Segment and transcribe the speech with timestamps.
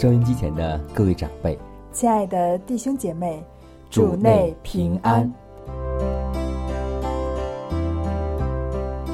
[0.00, 1.58] 收音机前的各位长辈，
[1.92, 3.44] 亲爱的弟兄姐妹，
[3.90, 5.30] 主内平安，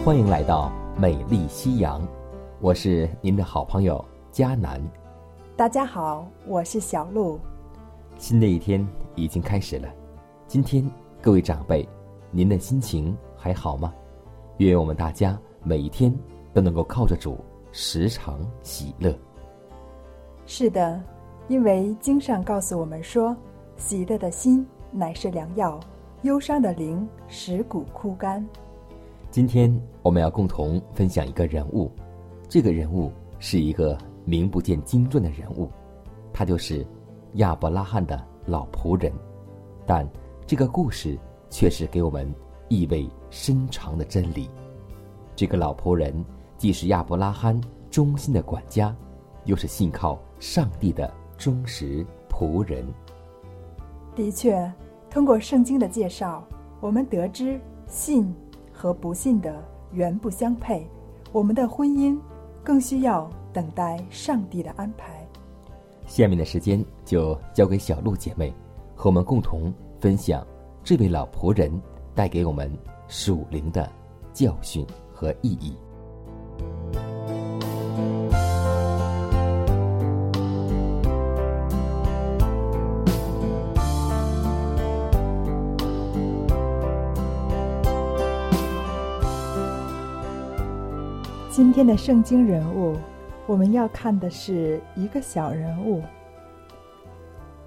[0.05, 2.01] 欢迎来到美丽夕阳，
[2.61, 4.81] 我是您的好朋友佳南。
[5.57, 7.41] 大家好，我是小鹿。
[8.17, 9.89] 新的一天已经开始了，
[10.47, 10.89] 今天
[11.21, 11.85] 各位长辈，
[12.31, 13.93] 您的心情还好吗？
[14.59, 16.17] 愿我们大家每一天
[16.55, 19.13] 都能够靠着主，时常喜乐。
[20.49, 21.03] 是的，
[21.49, 23.37] 因为经上告诉我们说，
[23.77, 25.79] 喜乐的心乃是良药，
[26.23, 28.47] 忧伤的灵使骨枯干。
[29.29, 31.91] 今天我们要共同分享一个人物，
[32.49, 35.69] 这个人物是一个名不见经传的人物，
[36.33, 36.87] 他就是
[37.35, 39.13] 亚伯拉罕的老仆人。
[39.85, 40.09] 但
[40.47, 41.19] 这个故事
[41.51, 42.33] 却是给我们
[42.69, 44.49] 意味深长的真理。
[45.35, 46.25] 这个老仆人
[46.57, 48.95] 既是亚伯拉罕忠心的管家。
[49.45, 52.85] 又是信靠上帝的忠实仆人。
[54.15, 54.73] 的确，
[55.11, 56.43] 通过圣经的介绍，
[56.81, 58.35] 我们得知信
[58.73, 60.87] 和不信的原不相配。
[61.33, 62.19] 我们的婚姻
[62.65, 65.27] 更需要等待上帝的安排。
[66.07, 68.55] 下面的时间就交给小鹿姐妹，
[68.95, 70.47] 和我们共同分享
[70.83, 71.71] 这位老仆人
[72.15, 72.71] 带给我们
[73.09, 73.91] 属灵的
[74.33, 75.77] 教训和意义。
[91.57, 92.99] 今天的圣经人物，
[93.47, 96.03] 我们要看的是一个小人物。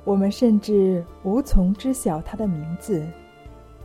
[0.04, 3.04] 我们甚至无从知晓他的名字，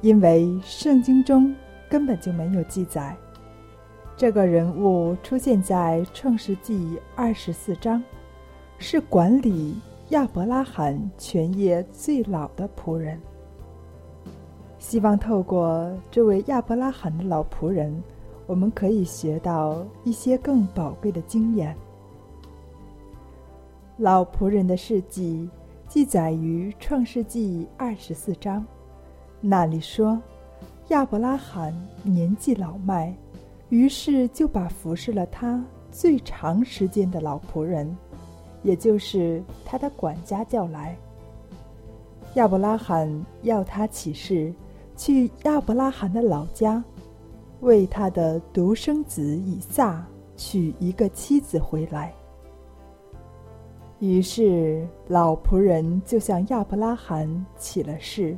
[0.03, 1.57] 因为圣经中
[1.89, 3.17] 根本就没有记载。
[4.15, 8.05] 这个人物出现在创世纪二十四章，
[8.77, 9.75] 是管理
[10.11, 13.19] 亚伯拉罕全业最老的仆人。
[14.79, 18.03] 希望透过这位亚伯拉罕的老仆人。
[18.47, 21.75] 我们可以学到一些更宝贵的经验。
[23.97, 25.49] 老仆人的事迹
[25.89, 28.65] 记载于《创世纪》二十四章，
[29.41, 30.21] 那里说，
[30.89, 31.73] 亚伯拉罕
[32.03, 33.15] 年纪老迈，
[33.69, 37.97] 于是就把服侍了他最长时间的老仆人，
[38.63, 40.97] 也就是他的管家叫来。
[42.35, 44.53] 亚伯拉罕要他起誓，
[44.97, 46.83] 去亚伯拉罕的老家。
[47.65, 52.15] 为他的独生子以撒娶一个妻子回来。
[53.99, 58.37] 于是老仆人就向亚伯拉罕起了誓，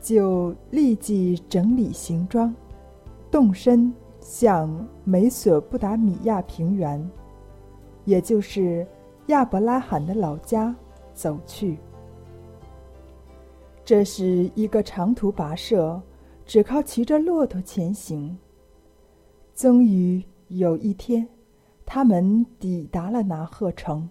[0.00, 2.54] 就立即整理行装，
[3.30, 7.10] 动身向美索不达米亚平原，
[8.04, 8.86] 也就是
[9.28, 10.74] 亚伯拉罕的老家
[11.14, 11.78] 走去。
[13.84, 16.00] 这是一个长途跋涉。
[16.46, 18.36] 只靠骑着骆驼前行。
[19.54, 21.26] 终于有一天，
[21.86, 24.08] 他们抵达了拿鹤城。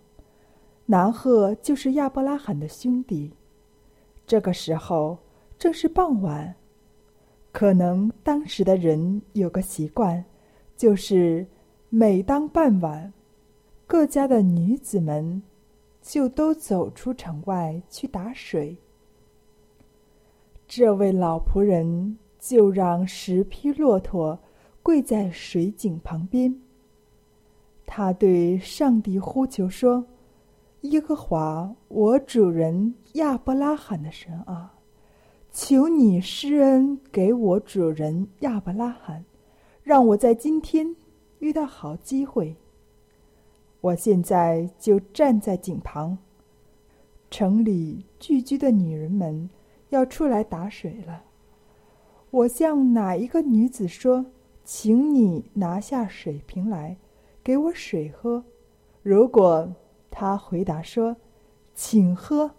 [0.86, 3.32] 拿鹤就是亚伯拉罕的兄弟。
[4.26, 5.18] 这个时候
[5.60, 6.56] 正是傍晚，
[7.52, 10.24] 可能当时的人有个习惯，
[10.76, 11.46] 就是
[11.90, 13.14] 每当傍晚，
[13.86, 15.44] 各家的女子们
[16.02, 18.78] 就都走出城外去打水。
[20.68, 22.18] 这位老仆人。
[22.46, 24.38] 就让十匹骆驼
[24.84, 26.54] 跪在水井旁边。
[27.86, 30.06] 他对上帝呼求说
[30.82, 34.74] ：“耶和华，我主人亚伯拉罕的神啊，
[35.54, 39.24] 求你施恩给我主人亚伯拉罕，
[39.82, 40.94] 让我在今天
[41.40, 42.54] 遇到好机会。”
[43.80, 46.18] 我现在就站在井旁。
[47.32, 49.50] 城里聚居的女人们
[49.92, 51.24] 要出来打水了。
[52.34, 54.26] 我向哪一个女子说
[54.66, 56.98] ：“请你拿下水瓶来，
[57.44, 58.44] 给我水喝。”
[59.04, 59.72] 如果
[60.10, 61.16] 她回答说
[61.76, 62.50] ：“请喝”，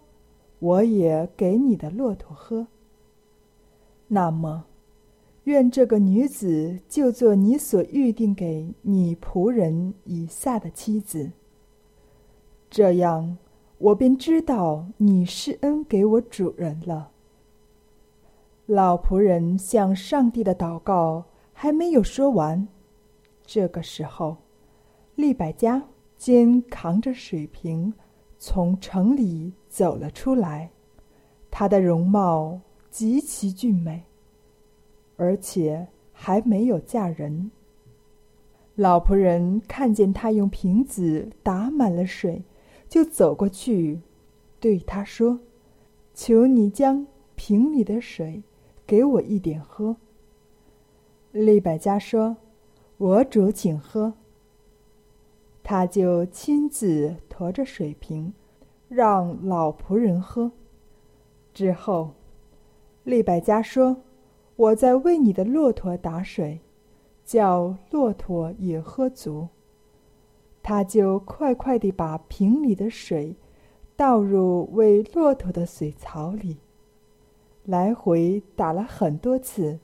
[0.59, 2.67] 我也给你的骆驼喝。
[4.07, 4.63] 那么，
[5.43, 11.33] 愿这个女子就做你所预定给你仆人以撒的妻子。
[12.69, 13.37] 这样，
[13.77, 17.11] 我便知道你施恩给我主人了。
[18.67, 21.23] 老仆人向上帝的祷告
[21.53, 22.67] 还没有说完，
[23.45, 24.35] 这个时候，
[25.13, 25.83] 利百加
[26.17, 27.93] 肩扛着水瓶
[28.39, 30.71] 从城里走了出来，
[31.51, 32.59] 她的容貌
[32.89, 34.03] 极其俊美。
[35.17, 37.51] 而且还没有嫁人。
[38.75, 42.43] 老仆人看见他用瓶子打满了水，
[42.89, 44.01] 就走过去，
[44.59, 45.39] 对他说
[46.13, 48.43] ：“求你将瓶里的水
[48.85, 49.97] 给我一点喝。”
[51.31, 52.37] 利百加说
[52.97, 54.13] ：“我主，请喝。”
[55.63, 58.33] 他就亲自驮着水瓶，
[58.87, 60.51] 让老仆人喝。
[61.53, 62.11] 之后，
[63.03, 63.97] 利百加说。
[64.57, 66.61] 我在为你的骆驼打水，
[67.25, 69.49] 叫骆驼也喝足。
[70.63, 73.35] 他就快快地把瓶里的水
[73.97, 76.55] 倒入喂骆驼的水槽里，
[77.65, 79.79] 来回打了很多次。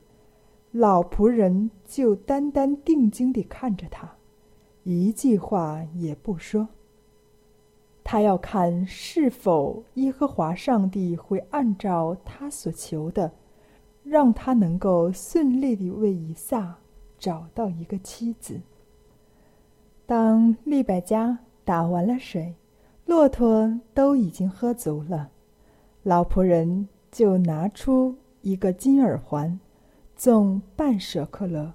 [0.71, 4.15] 老仆人就单单定睛地看着他，
[4.83, 6.69] 一句话也不说。
[8.03, 13.31] 他要看是否耶和华上帝会按照他所求的。
[14.03, 16.75] 让他能够顺利地为以撒
[17.19, 18.59] 找到一个妻子。
[20.07, 22.55] 当利百加打完了水，
[23.05, 25.29] 骆驼都已经喝足了，
[26.01, 29.59] 老仆人就拿出一个金耳环，
[30.15, 31.73] 重半舍克勒，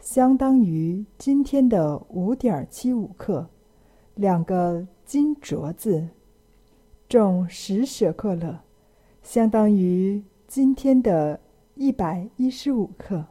[0.00, 3.46] 相当于今天的五点七五克；
[4.14, 6.08] 两个金镯子，
[7.08, 8.60] 重十舍克勒，
[9.22, 11.38] 相当于今天的。
[11.74, 13.24] 一百一十五克。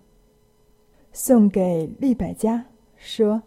[1.13, 2.65] 送给利百加，
[2.97, 3.43] 说：“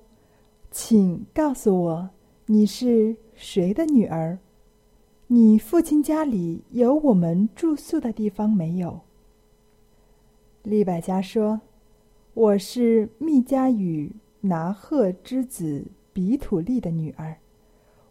[0.71, 2.11] 请告诉我，
[2.47, 4.39] 你是谁的女儿？
[5.35, 9.01] 你父亲家里有我们住宿的地方没有？”
[10.63, 11.61] 利百加说
[12.35, 17.37] ：“我是密加与拿赫之子比土利的女儿，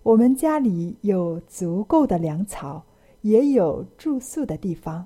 [0.03, 2.83] 我们家里有足够的粮草，
[3.21, 5.05] 也有住宿的地方。”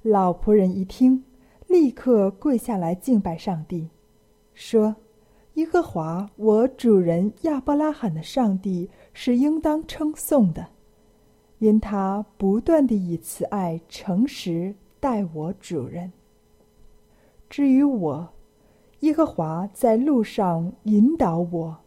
[0.00, 1.22] 老仆人一听，
[1.66, 3.90] 立刻跪下来敬拜上帝，
[4.54, 4.96] 说
[5.56, 10.66] ：“耶和华我主人亚伯拉罕的上帝是应当称颂的，
[11.60, 16.12] 因他不断地以慈爱、诚实待我主人。
[17.48, 18.32] 至于我，
[19.00, 21.78] 耶和华在路上引导我，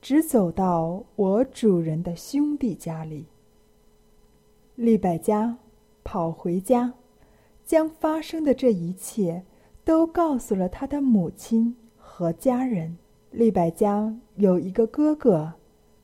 [0.00, 3.26] 直走到我主人的兄弟家里。
[4.76, 5.58] 利百加
[6.04, 6.94] 跑回家。”
[7.64, 9.42] 将发生的这一切
[9.86, 12.98] 都告诉了他的母亲和家人。
[13.30, 15.54] 利百加有一个哥哥，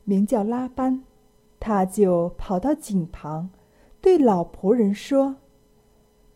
[0.04, 1.04] 名叫拉班，
[1.60, 3.50] 他就跑到井旁，
[4.00, 5.36] 对老仆人说：“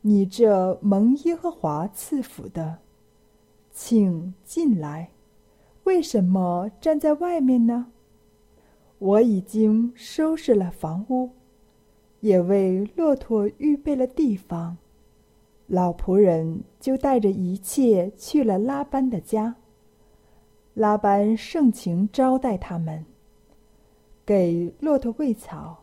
[0.02, 2.78] 你这蒙耶和华赐福的，
[3.72, 5.08] 请进来。
[5.84, 7.86] 为什么站在外面呢？
[8.98, 11.30] 我已经收拾了房屋，
[12.20, 14.76] 也为骆驼预备了地方。”
[15.66, 19.56] 老仆人就带着一切去了拉班的家。
[20.74, 23.06] 拉班盛情招待他们，
[24.24, 25.82] 给骆驼喂草，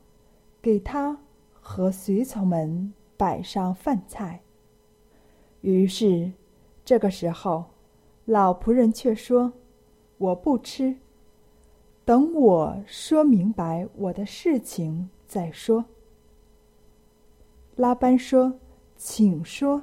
[0.62, 1.18] 给他
[1.54, 4.42] 和随从们摆上饭菜。
[5.62, 6.32] 于是，
[6.84, 7.66] 这个时候，
[8.26, 9.54] 老仆人却说
[10.18, 10.96] ：“我不吃，
[12.04, 15.86] 等我说明白我的事情再说。”
[17.76, 18.54] 拉班说。
[19.04, 19.82] 请说。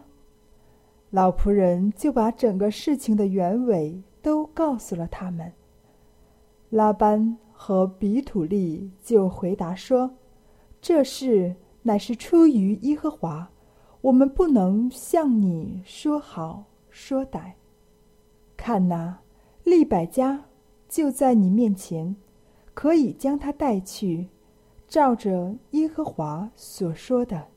[1.10, 5.52] 老仆人就把整个事情的原委都告诉了他们。
[6.70, 10.08] 拉班和比土利就回答说
[10.80, 13.50] ：“这事乃是出于耶和华，
[14.00, 17.54] 我们不能向你说好说歹。
[18.56, 19.18] 看哪，
[19.64, 20.44] 利百家
[20.88, 22.14] 就在你面前，
[22.74, 24.28] 可以将他带去，
[24.86, 27.48] 照着耶和华所说的。”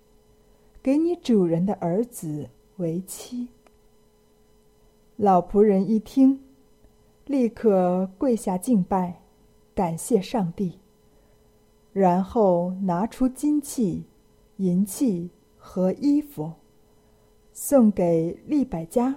[0.81, 3.47] 给你主人的儿子为妻。
[5.15, 6.41] 老仆人一听，
[7.27, 9.20] 立刻跪下敬拜，
[9.73, 10.79] 感谢上帝，
[11.93, 14.05] 然后拿出金器、
[14.57, 16.51] 银器和衣服，
[17.53, 19.15] 送给利百家，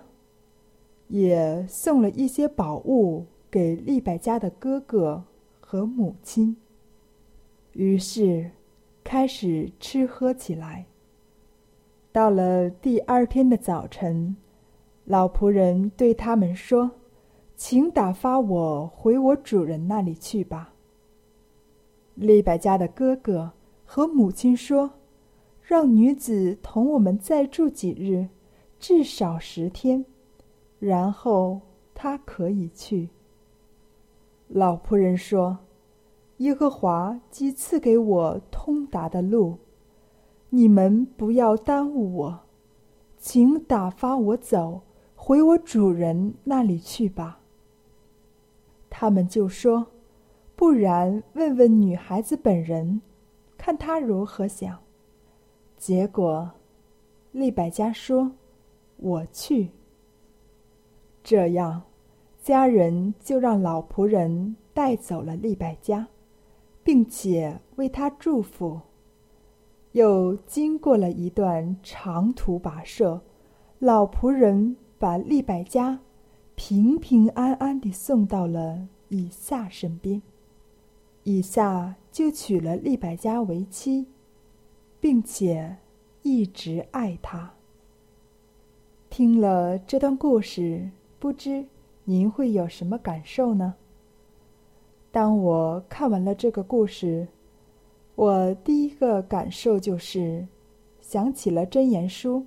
[1.08, 5.24] 也送了一些宝物给利百家的哥哥
[5.60, 6.56] 和母亲。
[7.72, 8.50] 于是，
[9.02, 10.86] 开始吃喝起来。
[12.12, 14.36] 到了第二天的早晨，
[15.04, 16.92] 老仆人对他们说
[17.56, 20.74] ：“请打发我回我主人那里去吧。”
[22.14, 23.52] 利百加的哥哥
[23.84, 24.90] 和母亲说
[25.62, 28.28] ：“让女子同我们再住几日，
[28.78, 30.04] 至少十天，
[30.78, 31.60] 然后
[31.94, 33.10] 她可以去。”
[34.48, 35.58] 老仆人说
[36.38, 39.58] ：“耶和华既赐给我通达的路。”
[40.50, 42.40] 你们不要耽误我，
[43.18, 44.82] 请打发我走，
[45.16, 47.40] 回我主人那里去吧。
[48.96, 49.84] 他们就说
[50.54, 53.02] ：“不然，问问女孩子本人，
[53.58, 54.78] 看她如何想。”
[55.76, 56.48] 结果，
[57.32, 58.30] 利百加说
[58.98, 59.68] ：“我去。”
[61.24, 61.82] 这样，
[62.40, 66.06] 家人就让老仆人带走了利百加，
[66.84, 68.80] 并且为他祝福。
[69.90, 73.20] 又经过了一段长途跋涉，
[73.80, 75.98] 老仆人把利百加
[76.54, 80.20] 平平安安地送到了以撒身边。
[81.22, 84.06] 以撒就娶了利百加为妻，
[85.00, 85.76] 并且
[86.22, 87.52] 一直爱她。
[89.08, 91.64] 听了这段故事，不知
[92.04, 93.74] 您会有什么感受呢？
[95.10, 97.28] 当我看完了这个故事。
[98.16, 100.46] 我第一个感受就是，
[101.00, 102.38] 想起了《真言书》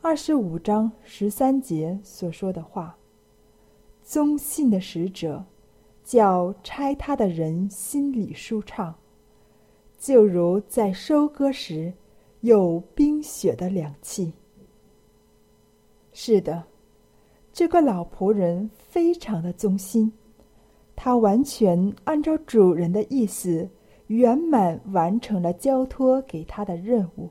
[0.00, 2.96] 二十五章十三节所说的话
[4.04, 5.44] ：“宗信的使者，
[6.04, 8.94] 叫拆他的人心里舒畅，
[9.98, 11.92] 就如在收割时
[12.42, 14.32] 有冰雪的凉气。”
[16.12, 16.62] 是的，
[17.52, 20.12] 这个老仆人非常的忠心，
[20.94, 23.68] 他完全按照主人的意思。
[24.08, 27.30] 圆满完成了交托给他的任务。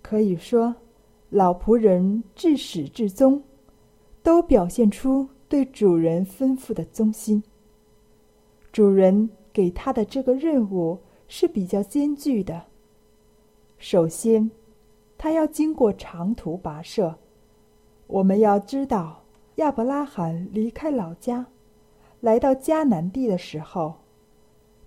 [0.00, 0.72] 可以说，
[1.30, 3.42] 老仆人至始至终，
[4.22, 7.42] 都表现出对主人吩咐的忠心。
[8.72, 12.64] 主人给他的这个任务是比较艰巨的。
[13.78, 14.50] 首先，
[15.16, 17.16] 他要经过长途跋涉。
[18.06, 19.22] 我们要知道，
[19.56, 21.46] 亚伯拉罕离开老家，
[22.20, 23.94] 来到迦南地的时候。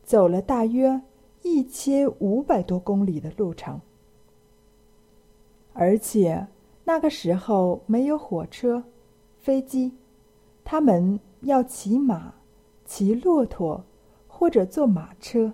[0.03, 1.01] 走了大约
[1.43, 3.79] 一千五百多公里的路程，
[5.71, 6.45] 而且
[6.83, 8.83] 那个时候没有火车、
[9.43, 9.91] 飞机，
[10.63, 12.35] 他们要骑马、
[12.85, 13.83] 骑骆驼
[14.25, 15.53] 或者坐马车。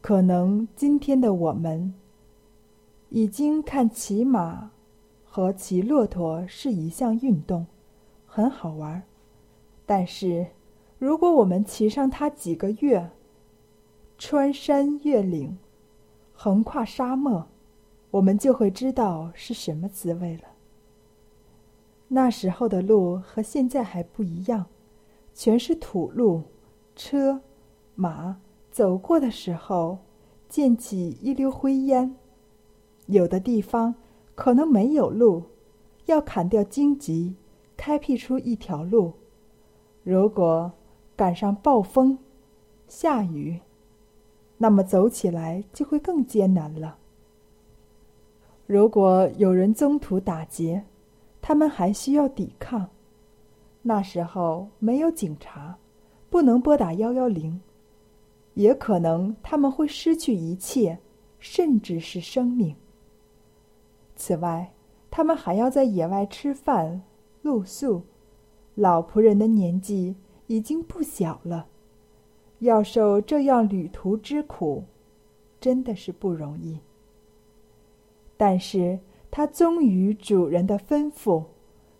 [0.00, 1.94] 可能今天的我们
[3.10, 4.72] 已经看骑马
[5.24, 7.64] 和骑骆驼是一项运动，
[8.26, 9.04] 很好玩，
[9.86, 10.48] 但是。
[10.98, 13.10] 如果我们骑上它几个月，
[14.18, 15.58] 穿山越岭，
[16.32, 17.46] 横跨沙漠，
[18.10, 20.55] 我们就会知道是什么滋味了。
[22.08, 24.66] 那时候的路和现在还不一样，
[25.34, 26.42] 全是土路，
[26.94, 27.40] 车、
[27.94, 29.98] 马走过的时候，
[30.48, 32.14] 溅起一溜灰烟。
[33.06, 33.94] 有的地方
[34.34, 35.42] 可能没有路，
[36.06, 37.34] 要砍掉荆棘，
[37.76, 39.12] 开辟出一条路。
[40.04, 40.72] 如果
[41.16, 42.18] 赶上暴风、
[42.86, 43.60] 下雨，
[44.58, 46.98] 那么走起来就会更艰难了。
[48.66, 50.84] 如果有人中途打劫，
[51.48, 52.84] 他们还需要抵抗。
[53.80, 55.78] 那时候没有警察，
[56.28, 57.60] 不能拨打幺幺零，
[58.54, 60.98] 也可能他们会失去一切，
[61.38, 62.74] 甚至是生命。
[64.16, 64.72] 此外，
[65.08, 67.00] 他们还要在野外吃饭、
[67.42, 68.02] 露宿。
[68.74, 70.16] 老仆人的年纪。
[70.48, 71.66] 已经不小了，
[72.60, 74.84] 要受这样旅途之苦，
[75.60, 76.78] 真的是不容易。
[78.36, 78.96] 但是
[79.30, 81.44] 他忠于主人的吩咐，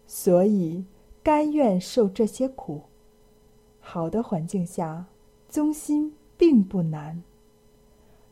[0.07, 0.85] 所以
[1.23, 2.83] 甘愿受这些苦。
[3.81, 5.07] 好的环境下，
[5.49, 7.23] 忠心并不难。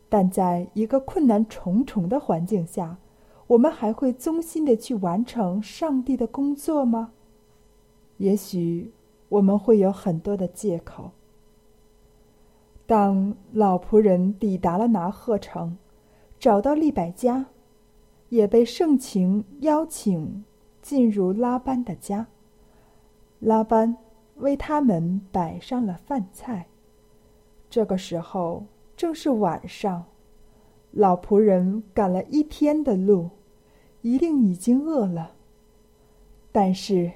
[0.09, 2.97] 但在一个困难重重的环境下，
[3.47, 7.11] 我们还会忠心的去完成上帝的工作吗？
[8.17, 8.91] 也许。
[9.27, 11.09] 我们会有很多的借口。
[12.85, 15.79] 当老仆人抵达了拿鹤城，
[16.39, 17.47] 找到利百加，
[18.35, 20.43] 也被盛情邀请
[20.81, 22.27] 进入拉班的家。
[23.39, 23.95] 拉班
[24.35, 26.67] 为他们摆上了饭菜。
[27.69, 28.65] 这个时候
[28.95, 30.05] 正是晚上，
[30.91, 33.29] 老仆人赶了一天的路，
[34.01, 35.31] 一定已经饿了。
[36.51, 37.11] 但是，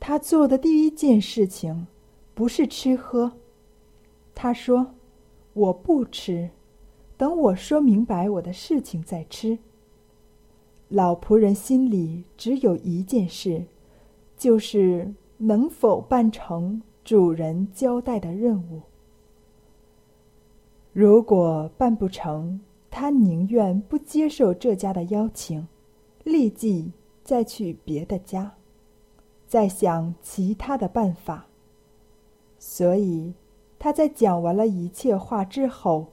[0.00, 1.86] 他做的第一件事情
[2.34, 3.32] 不是吃喝。
[4.34, 4.94] 他说
[5.52, 6.50] ：“我不吃，
[7.16, 9.58] 等我说明白我的事情再吃。”
[10.92, 13.64] 老仆人心里只有一件事，
[14.36, 18.82] 就是能否办成主人交代的任务。
[20.92, 25.66] 如果办不成，他宁愿不接受这家的邀请，
[26.24, 26.92] 立即
[27.24, 28.52] 再去别的家，
[29.46, 31.46] 再想其他的办法。
[32.58, 33.32] 所以，
[33.78, 36.06] 他在讲完了一切话之后，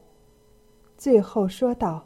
[0.98, 2.06] 最后说道：“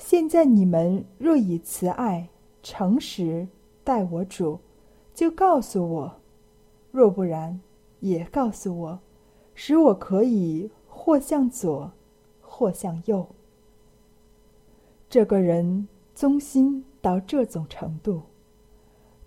[0.00, 2.26] 现在你们若以慈爱、
[2.62, 3.46] 诚实
[3.84, 4.58] 待我主，
[5.14, 6.10] 就告诉我；
[6.90, 7.60] 若不然，
[8.00, 8.98] 也告诉我，
[9.54, 11.92] 使我可以或向左。”
[12.52, 13.26] 或向右。
[15.08, 18.20] 这个人忠心到这种程度，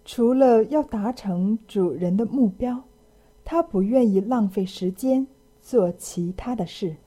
[0.05, 2.83] 除了要达成主人的目标，
[3.43, 5.25] 他不愿意浪费时间
[5.63, 6.97] 做其他的事。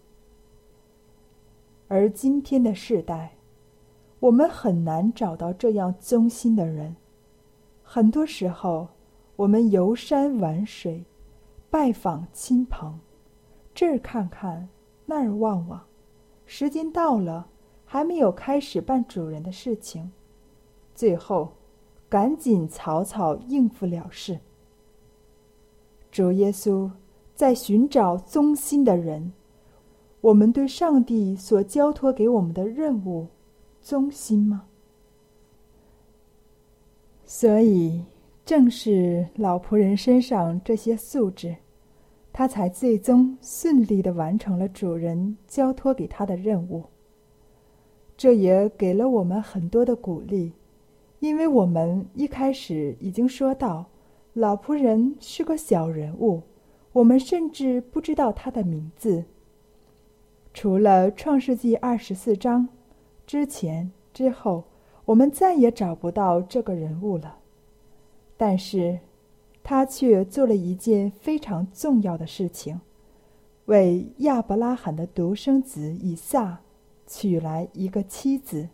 [1.87, 3.36] 而今天的世代，
[4.20, 6.96] 我们很难找到这样忠心的人。
[7.82, 8.88] 很多时候，
[9.37, 11.04] 我们游山玩水，
[11.70, 12.99] 拜访亲朋，
[13.75, 14.68] 这儿看看，
[15.04, 15.85] 那儿望望。
[16.46, 17.49] 时间到了，
[17.85, 20.11] 还没有开始办主人的事情，
[20.94, 21.52] 最后，
[22.08, 24.40] 赶紧草草应付了事。
[26.11, 26.90] 主耶稣
[27.35, 29.32] 在寻找忠心的人，
[30.23, 33.26] 我们对上帝所交托给我们的任务，
[33.87, 34.64] 忠心吗？
[37.25, 38.02] 所以，
[38.45, 41.55] 正是老仆人身上这些素质。
[42.33, 46.83] 他才最终顺利的完成了主人交托给他的任务。
[48.16, 50.53] 这也给了我们很多的鼓励，
[51.20, 53.87] 因为我们一开始已经说到，
[54.33, 56.42] 老仆人是个小人物，
[56.92, 59.25] 我们甚至不知道他的名字。
[60.53, 62.68] 除了创世纪二十四章
[63.26, 64.64] 之前之后，
[65.04, 67.38] 我们再也找不到这个人物了。
[68.36, 68.98] 但是。
[69.68, 72.80] 他却做了一件非常重要的事情，
[73.64, 76.60] 为亚伯拉罕的独生子以撒
[77.04, 78.68] 娶来一个妻子。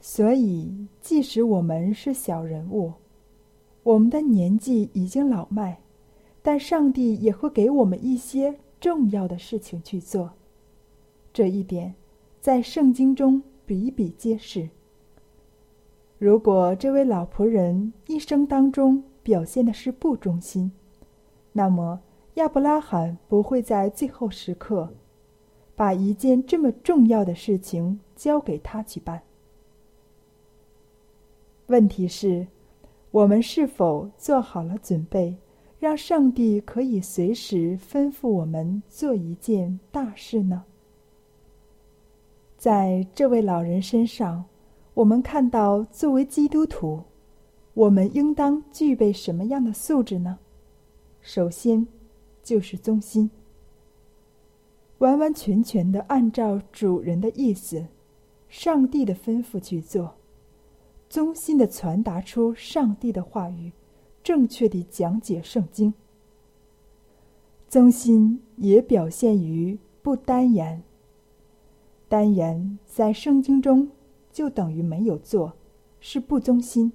[0.00, 2.92] 所以，即使我们是小人物，
[3.84, 5.78] 我们的年纪已经老迈，
[6.42, 10.32] 但上帝也会给我们一些重要的事情去做。
[11.32, 11.94] 这一点，
[12.44, 14.68] 在圣经中比比皆是。
[16.18, 20.70] 如果这位老仆人一生当中表现的是不忠心，
[21.54, 21.98] 那么
[22.34, 24.92] 亚伯拉罕不会在最后时刻
[25.74, 29.22] 把一件这么重要的事情交给他去办。
[31.68, 32.46] 问题是，
[33.10, 35.34] 我们是否做好了准备，
[35.80, 40.62] 让上帝可以随时吩咐我们做一件大事呢？
[42.64, 44.42] 在这位老人身上。
[44.94, 47.02] 我们看到，作为基督徒，
[47.74, 50.38] 我们应当具备什么样的素质呢？
[51.20, 51.86] 首先，
[52.42, 53.30] 就是忠心，
[54.96, 57.84] 完完全全的按照主人的意思、
[58.48, 60.14] 上帝的吩咐去做，
[61.10, 63.70] 忠心的传达出上帝的话语，
[64.22, 65.92] 正确的讲解圣经。
[67.68, 70.82] 忠心也表现于不单言。
[72.14, 73.88] 单言在圣经中。
[74.30, 75.52] 就等于没有做，
[75.98, 76.92] 是不忠心。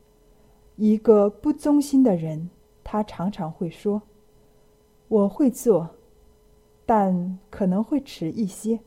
[0.75, 2.49] 一个不忠心的人，
[2.84, 4.01] 他常常会说
[5.08, 5.89] ：“我会做，
[6.86, 8.79] 但可能会迟一些。”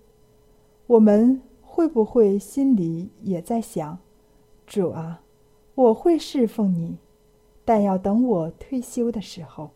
[0.86, 3.98] 我们会不会心里也在想
[4.66, 5.22] ：“主啊，
[5.74, 6.98] 我会侍奉你，
[7.64, 9.70] 但要等我退休的时候。”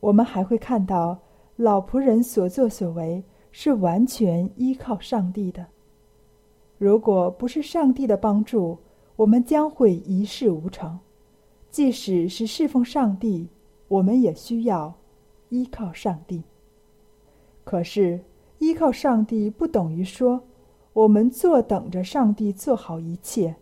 [0.00, 1.20] 我们还会看到
[1.54, 5.66] 老仆人所作所为是完全依靠上帝的。
[6.78, 8.78] 如果不是上帝的帮助，
[9.16, 10.98] 我们将会一事无成。
[11.70, 13.48] 即使是侍奉上帝，
[13.88, 14.94] 我们也需要
[15.50, 16.42] 依靠上帝。
[17.64, 18.20] 可是，
[18.58, 20.42] 依靠上帝不等于说
[20.92, 23.54] 我们坐等着上帝做好一切，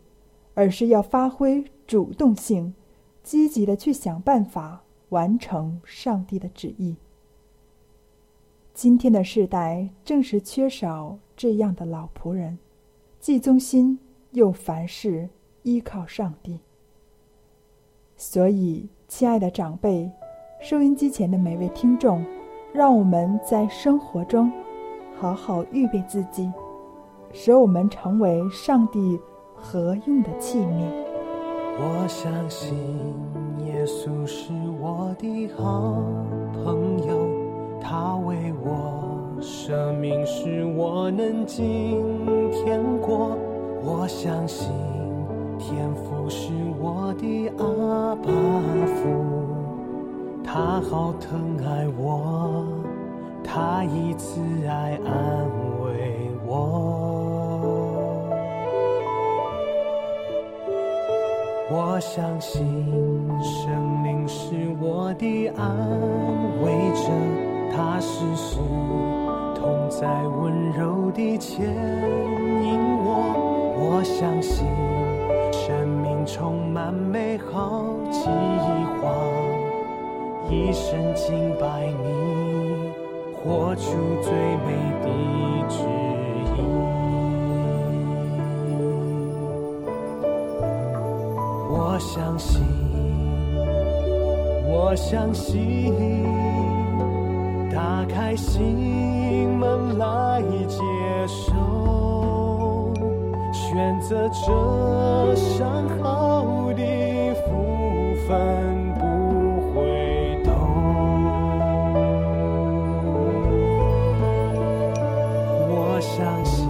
[0.54, 2.72] 而是要发挥主动性，
[3.22, 6.96] 积极的去想办法完成上帝的旨意。
[8.80, 12.56] 今天的世代正是缺少这样的老仆人。
[13.18, 13.98] 既忠心
[14.30, 15.28] 又凡事
[15.64, 16.60] 依靠上帝，
[18.16, 20.08] 所以，亲爱的长辈，
[20.60, 22.24] 收音机前的每位听众，
[22.72, 24.48] 让我们在生活中
[25.18, 26.48] 好好预备自己，
[27.32, 29.18] 使我们成为上帝
[29.56, 30.84] 合用的器皿。
[31.80, 32.76] 我相信
[33.66, 36.00] 耶稣是我的好
[36.62, 37.27] 朋友，
[37.90, 42.04] 他为我舍命，使我能今
[42.52, 43.34] 天过。
[43.82, 44.70] 我相信
[45.58, 48.30] 天父是我的阿爸
[48.94, 49.08] 父，
[50.44, 52.66] 他好疼爱我，
[53.42, 55.48] 他以慈爱安
[55.82, 56.54] 慰我。
[61.70, 62.84] 我相信
[63.42, 65.66] 生命是我的安
[66.62, 67.08] 慰者，
[67.74, 68.58] 他时时
[69.54, 73.10] 同在，温柔地牵引我。
[73.80, 74.66] 我相信
[75.52, 78.28] 生命充满美好计
[79.00, 79.08] 划，
[80.50, 82.92] 一生敬拜你，
[83.34, 83.90] 活出
[84.22, 85.06] 最美的
[85.68, 85.76] 旨
[86.56, 86.56] 意。
[91.70, 92.62] 我相信，
[94.66, 95.92] 我相信，
[97.98, 100.78] 打开心门来接
[101.26, 102.94] 受，
[103.52, 107.50] 选择这上好的福
[108.28, 109.00] 分不
[109.74, 109.76] 回
[110.44, 110.52] 头。
[115.68, 116.68] 我相信，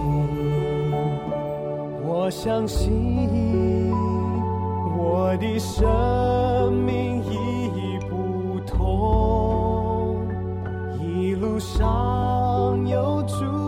[2.07, 3.93] 我相信。
[4.97, 7.35] 我的生命已
[11.59, 13.58] 上有主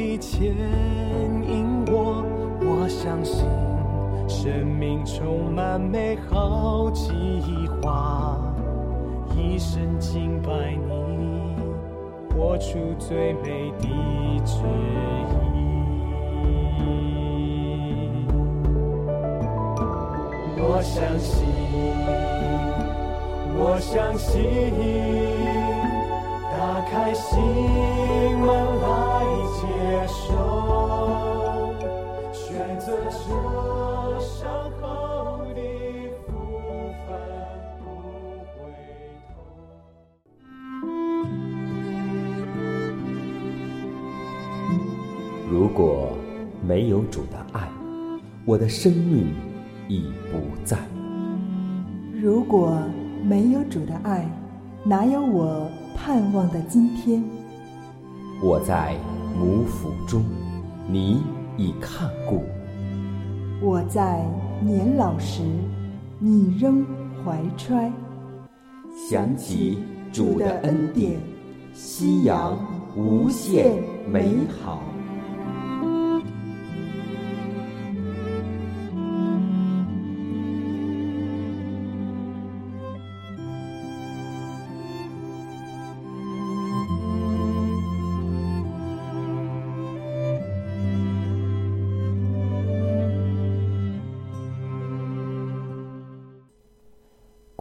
[0.00, 0.56] 地牵
[1.46, 2.24] 引我。
[2.62, 3.44] 我相信
[4.26, 7.12] 生命充满美好计
[7.82, 8.38] 划，
[9.36, 10.48] 一生敬拜
[10.88, 11.54] 你，
[12.34, 13.88] 活出最美的
[14.46, 14.56] 旨
[15.54, 15.58] 意。
[20.62, 21.46] 我相信，
[23.58, 24.40] 我相信，
[26.56, 27.38] 打开心
[28.38, 28.48] 门
[28.80, 29.19] 来
[29.52, 29.66] 接
[30.06, 30.30] 受，
[32.32, 33.18] 选择这
[34.20, 35.60] 上好的
[36.26, 36.28] 福
[37.06, 37.08] 分
[37.78, 37.84] 不
[38.56, 38.58] 回
[39.28, 39.30] 头。
[45.50, 46.12] 如果
[46.66, 47.68] 没有主的爱，
[48.46, 49.34] 我的生命
[49.88, 50.78] 已不在。
[52.14, 52.80] 如果
[53.24, 54.24] 没有主的爱，
[54.84, 57.22] 哪有我盼望的今天？
[58.42, 58.96] 我在
[59.40, 60.22] 母腹中，
[60.86, 61.22] 你
[61.56, 62.44] 已看顾。
[63.62, 64.22] 我在
[64.60, 65.40] 年老时，
[66.18, 66.84] 你仍
[67.24, 67.90] 怀揣。
[68.94, 69.78] 想起
[70.12, 71.18] 主的恩典，
[71.72, 72.54] 夕阳
[72.94, 74.28] 无限美
[74.62, 74.82] 好。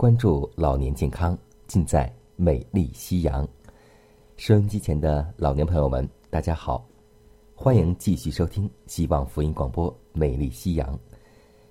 [0.09, 3.47] 关注老年健康，尽在美丽夕阳。
[4.37, 6.83] 收音机前的老年朋友们，大家好，
[7.53, 10.95] 欢迎继续收听希望福音广播《美丽夕阳》。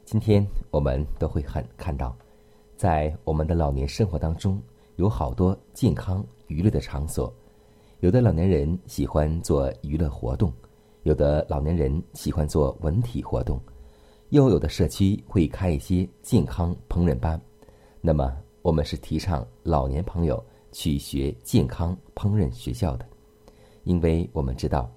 [0.05, 2.17] 今天我们都会很看到，
[2.77, 4.63] 在我们的老年生活当中，
[4.95, 7.35] 有好多健康娱乐的场所。
[7.99, 10.53] 有的老年人喜欢做娱乐活动，
[11.03, 13.61] 有的老年人喜欢做文体活动，
[14.29, 17.41] 又有的社区会开一些健康烹饪班。
[18.01, 23.07] 那么，我们是提倡老年朋友去学健康烹饪学校的，
[23.85, 24.91] 因为我们知道，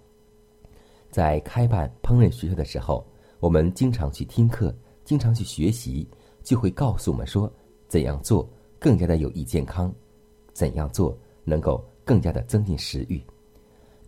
[1.10, 3.06] 在开办烹饪学校的时候，
[3.40, 6.08] 我们经常去听课，经常去学习，
[6.44, 7.52] 就会告诉我们说
[7.88, 8.48] 怎样做
[8.80, 9.94] 更加的有益健康，
[10.54, 13.22] 怎样做能够更加的增进食欲。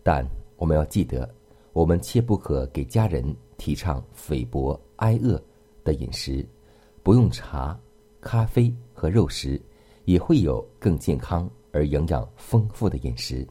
[0.02, 0.24] 但
[0.56, 1.28] 我们要记得，
[1.72, 5.42] 我们切不可给家人提倡菲薄挨饿
[5.82, 6.46] 的饮食，
[7.02, 7.78] 不用茶、
[8.20, 9.60] 咖啡和肉食，
[10.06, 13.46] 也会有更健康而营养丰富的饮食。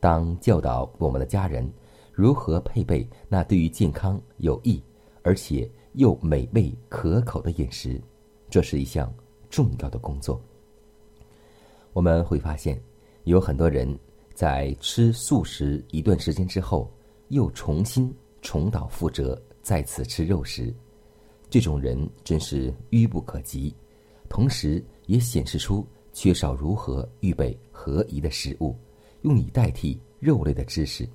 [0.00, 1.70] 当教导我们的家人
[2.12, 4.82] 如何配备那对于健康有益
[5.22, 8.00] 而且又美味可口的饮食，
[8.50, 9.12] 这是一项
[9.48, 10.42] 重要的工作。
[11.92, 12.82] 我们会发现，
[13.24, 13.96] 有很多人
[14.34, 16.90] 在吃素食一段时间之后，
[17.28, 20.74] 又重新重蹈覆辙，再次吃肉食。
[21.50, 23.74] 这种人真是愚不可及，
[24.32, 28.74] 同时也显示出缺少如何预备合宜的食物，
[29.20, 31.06] 用以代替肉类的知识。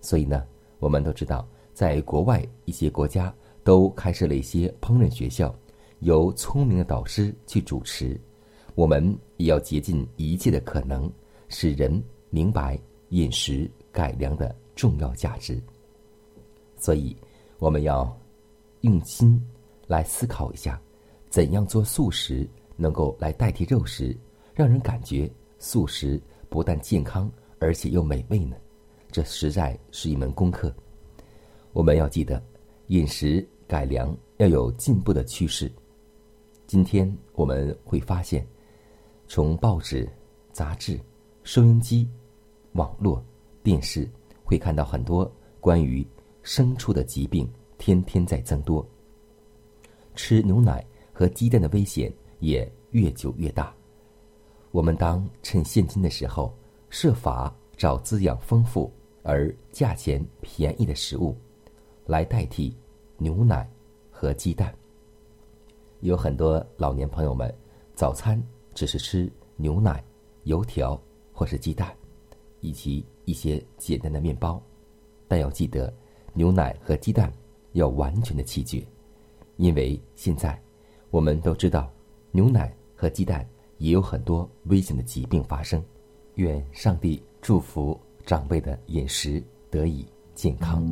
[0.00, 0.44] 所以呢，
[0.80, 5.54] 我们都知道，在国外一些国家都开设了一些烹饪学校，
[6.00, 8.20] 由聪明的导师去主持。
[8.74, 11.08] 我们也要竭尽一切的可能，
[11.48, 12.76] 使人明白
[13.10, 15.62] 饮食改良的重要价值。
[16.76, 17.16] 所以，
[17.60, 18.12] 我们要
[18.80, 19.40] 用心
[19.86, 20.82] 来思考一下，
[21.34, 24.16] 怎样做素食能够来代替肉食，
[24.54, 28.56] 让人感觉素食不但健康，而且又美味呢？
[29.10, 30.72] 这实在是一门功课。
[31.72, 32.40] 我们要记得，
[32.86, 35.68] 饮食改良要有进步的趋势。
[36.68, 38.46] 今天我们会发现。
[39.26, 40.08] 从报纸、
[40.52, 41.00] 杂志、
[41.42, 42.08] 收音机、
[42.74, 43.20] 网络、
[43.60, 44.08] 电视，
[44.44, 46.06] 会看到很多关于
[46.44, 48.88] 牲畜的疾病天天在增多。
[50.14, 53.74] 吃牛奶和鸡蛋的危险也越久越大。
[54.70, 56.54] 我们当趁现今的时候，
[56.90, 61.34] 设法找滋养丰富而价钱便宜的食物，
[62.04, 62.76] 来代替
[63.16, 63.66] 牛奶
[64.10, 64.74] 和鸡蛋。
[66.00, 67.50] 有很多老年朋友们
[67.94, 68.38] 早餐。
[68.74, 70.02] 只是吃牛奶、
[70.42, 71.00] 油条
[71.32, 71.96] 或是鸡蛋，
[72.58, 74.60] 以及一些简单的面包，
[75.28, 75.94] 但要记得，
[76.32, 77.32] 牛奶和鸡蛋
[77.74, 78.84] 要完全的弃绝，
[79.58, 80.60] 因为现在
[81.14, 81.88] 我们都知道，
[82.32, 83.46] 牛奶和鸡蛋
[83.78, 85.80] 也有很多危险的疾病发生。
[86.34, 87.96] 愿上帝祝福
[88.26, 90.84] 长辈的饮食得以健康。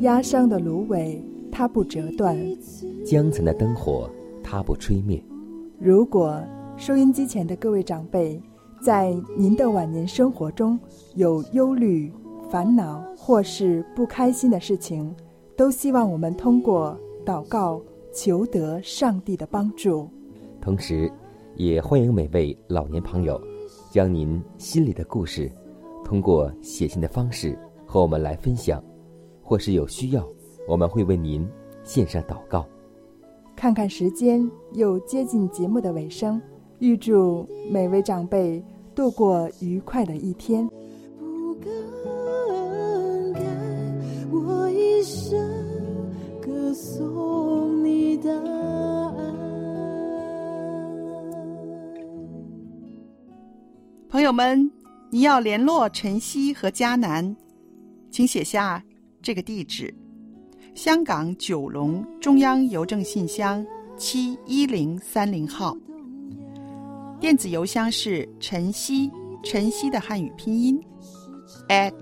[0.00, 2.34] 压伤的芦苇，它不折断；
[3.04, 4.08] 江城的灯火，
[4.42, 5.22] 它不吹灭。
[5.78, 6.42] 如果
[6.78, 8.40] 收音机前的各位长辈，
[8.84, 10.78] 在您的晚年生活中
[11.14, 12.12] 有忧虑、
[12.50, 15.10] 烦恼或是不开心的事情，
[15.56, 16.94] 都希望我们通过
[17.24, 17.80] 祷告
[18.12, 20.06] 求得上帝的帮助。
[20.60, 21.10] 同时，
[21.56, 23.40] 也欢迎每位老年朋友，
[23.90, 25.50] 将您心里的故事，
[26.04, 28.84] 通过写信的方式和我们来分享。
[29.42, 30.28] 或是有需要，
[30.68, 31.48] 我们会为您
[31.84, 32.66] 献上祷告。
[33.56, 36.38] 看看时间，又接近节目的尾声，
[36.80, 38.62] 预祝每位长辈
[38.94, 40.68] 度过愉快的一天。
[41.18, 43.40] 不更改，
[44.30, 45.36] 我一生
[46.40, 49.24] 歌颂你的爱。
[54.08, 54.70] 朋友们，
[55.10, 57.36] 你要联络晨曦和迦南，
[58.10, 58.82] 请写下。
[59.20, 59.92] 这个地址：
[60.74, 65.74] 香港九龙中央邮政信箱七一零三零号。
[67.24, 69.10] 电子邮箱是晨曦，
[69.42, 70.78] 晨曦的汉语拼音
[71.70, 71.94] at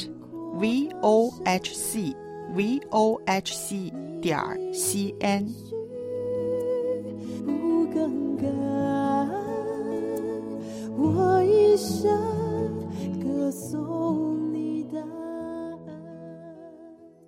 [0.59, 2.13] v o h c
[2.57, 4.37] v o h c 点
[4.75, 5.47] c n。
[7.47, 8.49] 不更改，
[10.99, 12.11] 我一生
[13.23, 14.42] 歌颂。